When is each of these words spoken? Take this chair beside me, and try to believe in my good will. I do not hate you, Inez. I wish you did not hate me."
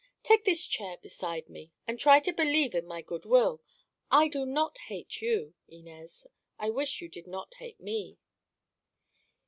Take 0.23 0.45
this 0.45 0.65
chair 0.65 0.97
beside 0.97 1.47
me, 1.47 1.71
and 1.87 1.99
try 1.99 2.19
to 2.21 2.33
believe 2.33 2.73
in 2.73 2.87
my 2.87 3.03
good 3.03 3.23
will. 3.23 3.61
I 4.09 4.29
do 4.29 4.47
not 4.47 4.75
hate 4.87 5.21
you, 5.21 5.53
Inez. 5.67 6.25
I 6.57 6.71
wish 6.71 7.01
you 7.03 7.07
did 7.07 7.27
not 7.27 7.53
hate 7.59 7.79
me." 7.79 8.17